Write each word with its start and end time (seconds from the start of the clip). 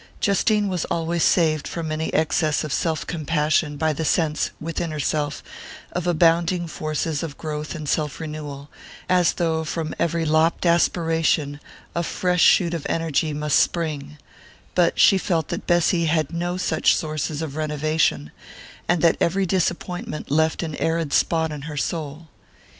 Justine 0.19 0.67
was 0.67 0.83
always 0.85 1.21
saved 1.21 1.67
from 1.67 1.91
any 1.91 2.11
excess 2.11 2.63
of 2.63 2.73
self 2.73 3.05
compassion 3.05 3.77
by 3.77 3.93
the 3.93 4.03
sense, 4.03 4.49
within 4.59 4.89
herself, 4.89 5.43
of 5.91 6.07
abounding 6.07 6.65
forces 6.65 7.21
of 7.21 7.37
growth 7.37 7.75
and 7.75 7.87
self 7.87 8.19
renewal, 8.19 8.71
as 9.07 9.33
though 9.33 9.63
from 9.63 9.93
every 9.99 10.25
lopped 10.25 10.65
aspiration 10.65 11.59
a 11.93 12.01
fresh 12.01 12.41
shoot 12.41 12.73
of 12.73 12.87
energy 12.89 13.31
must 13.31 13.59
spring; 13.59 14.17
but 14.73 14.99
she 14.99 15.19
felt 15.19 15.49
that 15.49 15.67
Bessy 15.67 16.05
had 16.05 16.33
no 16.33 16.57
such 16.57 16.95
sources 16.95 17.43
of 17.43 17.55
renovation, 17.55 18.31
and 18.87 19.03
that 19.03 19.17
every 19.21 19.45
disappointment 19.45 20.31
left 20.31 20.63
an 20.63 20.73
arid 20.77 21.13
spot 21.13 21.51
in 21.51 21.61
her 21.69 21.77
soul. 21.77 22.27